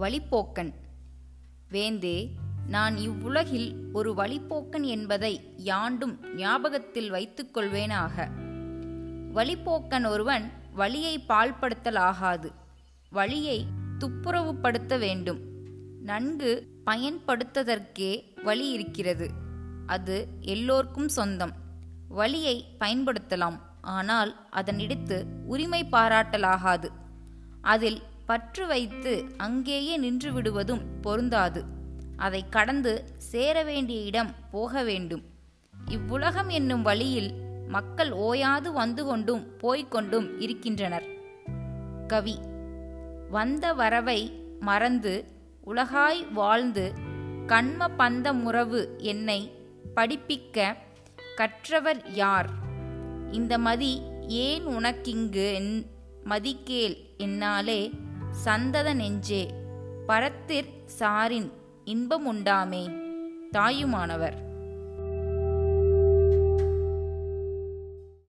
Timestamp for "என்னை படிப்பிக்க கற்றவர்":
48.98-52.12